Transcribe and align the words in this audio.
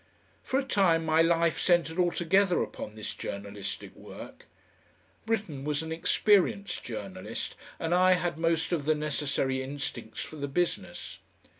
For 0.41 0.59
a 0.59 0.63
time 0.63 1.05
my 1.05 1.21
life 1.21 1.59
centred 1.59 1.99
altogether 1.99 2.63
upon 2.63 2.95
this 2.95 3.13
journalistic 3.13 3.95
work. 3.95 4.47
Britten 5.27 5.63
was 5.63 5.83
an 5.83 5.91
experienced 5.91 6.83
journalist, 6.83 7.53
and 7.79 7.93
I 7.93 8.13
had 8.13 8.35
most 8.39 8.71
of 8.71 8.85
the 8.85 8.95
necessary 8.95 9.61
instincts 9.61 10.21
for 10.23 10.37
the 10.37 10.47
business. 10.47 11.19